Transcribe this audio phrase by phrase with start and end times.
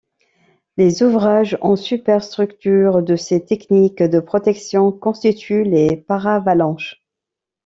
[0.77, 7.03] Les ouvrages en super-structure de ces techniques de protection constituent les paravalanches.